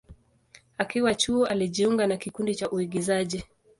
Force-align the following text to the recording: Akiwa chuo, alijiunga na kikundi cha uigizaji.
Akiwa 0.77 1.15
chuo, 1.15 1.45
alijiunga 1.45 2.07
na 2.07 2.17
kikundi 2.17 2.55
cha 2.55 2.69
uigizaji. 2.71 3.43